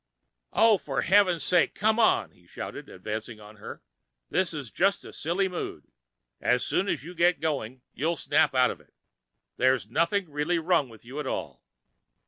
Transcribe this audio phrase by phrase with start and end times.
[0.51, 3.83] "Oh, for heaven's sake, come on!" he shouted, advancing on her.
[4.31, 5.91] "This is just a silly mood.
[6.39, 8.95] As soon as you get going, you'll snap out of it.
[9.57, 11.61] There's nothing really wrong with you at all."